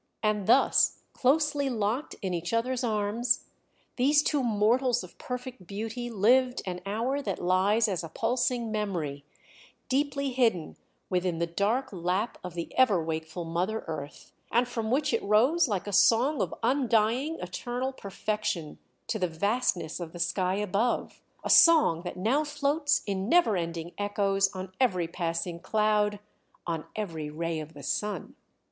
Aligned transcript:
And 0.23 0.47
thus, 0.47 1.03
closely 1.13 1.69
locked 1.69 2.15
in 2.23 2.33
each 2.33 2.53
other's 2.53 2.83
arms, 2.83 3.43
these 3.97 4.23
two 4.23 4.41
mortals 4.41 5.03
of 5.03 5.15
perfect 5.19 5.67
beauty 5.67 6.09
lived 6.09 6.63
an 6.65 6.81
hour 6.87 7.21
that 7.21 7.39
lies 7.39 7.87
as 7.87 8.03
a 8.03 8.09
pulsing 8.09 8.71
memory, 8.71 9.23
deeply 9.89 10.31
hidden 10.31 10.75
within 11.11 11.37
the 11.37 11.45
dark 11.45 11.93
lap 11.93 12.39
of 12.43 12.55
the 12.55 12.75
ever 12.75 12.99
wakeful 13.03 13.45
Mother 13.45 13.81
Earth, 13.85 14.31
and 14.51 14.67
from 14.67 14.89
which 14.89 15.13
it 15.13 15.21
rose 15.21 15.67
like 15.67 15.85
a 15.85 15.93
song 15.93 16.41
of 16.41 16.51
undying, 16.63 17.37
eternal 17.39 17.93
perfection 17.93 18.79
to 19.05 19.19
the 19.19 19.27
vastness 19.27 19.99
of 19.99 20.13
the 20.13 20.19
sky 20.19 20.55
above: 20.55 21.21
a 21.43 21.49
song 21.51 22.01
that 22.01 22.17
now 22.17 22.43
floats 22.43 23.03
in 23.05 23.29
never 23.29 23.55
ending 23.55 23.91
echoes 23.99 24.51
on 24.55 24.71
every 24.81 25.07
passing 25.07 25.59
cloud, 25.59 26.19
on 26.65 26.85
every 26.95 27.29
ray 27.29 27.59
of 27.59 27.75
the 27.75 27.83
sun. 27.83 28.35